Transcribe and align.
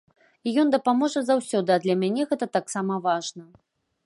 І 0.47 0.53
ён 0.61 0.71
дапаможа 0.75 1.23
заўсёды, 1.27 1.69
а 1.75 1.79
для 1.87 1.95
мяне 2.01 2.21
гэта 2.33 2.45
таксама 2.59 2.93
важна. 3.09 3.45